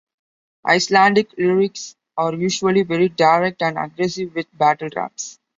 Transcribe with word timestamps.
Icelandic 0.67 1.31
lyrics 1.37 1.95
are 2.17 2.33
usually 2.33 2.81
very 2.81 3.09
direct 3.09 3.61
and 3.61 3.77
aggressive, 3.77 4.33
with 4.33 4.47
battle 4.57 4.89
raps. 4.95 5.37